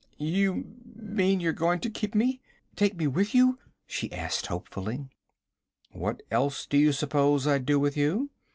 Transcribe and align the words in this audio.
'You 0.17 0.65
mean 0.95 1.39
you're 1.39 1.53
going 1.53 1.79
to 1.81 1.89
keep 1.91 2.15
me? 2.15 2.41
Take 2.75 2.95
me 2.97 3.05
with 3.05 3.35
you?' 3.35 3.59
she 3.85 4.11
asked 4.11 4.47
hopefully. 4.47 5.09
'What 5.91 6.23
else 6.31 6.65
do 6.65 6.75
you 6.79 6.91
suppose 6.91 7.45
I'd 7.45 7.67
do 7.67 7.79
with 7.79 7.95
you?' 7.95 8.31